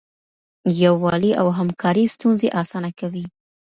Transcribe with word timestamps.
یووالی 0.83 1.31
او 1.41 1.47
همکاري 1.57 2.05
ستونزې 2.15 2.47
اسانه 2.61 2.89
کوي. 2.99 3.25